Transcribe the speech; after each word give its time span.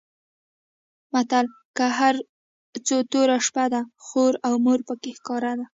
متل؛ 1.13 1.45
که 1.77 1.85
هر 1.97 2.15
څو 2.87 2.97
توره 3.11 3.37
شپه 3.47 3.65
ده؛ 3.71 3.81
خور 4.05 4.33
او 4.47 4.53
مور 4.65 4.79
په 4.87 4.93
کې 5.01 5.11
ښکاره 5.17 5.53
ده. 5.59 5.65